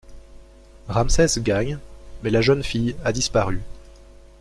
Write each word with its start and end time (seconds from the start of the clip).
Ramsès 0.87 1.29
gagne, 1.37 1.77
mais 2.23 2.31
la 2.31 2.41
jeune 2.41 2.63
fille 2.63 2.95
a 3.05 3.13
disparu. 3.13 3.61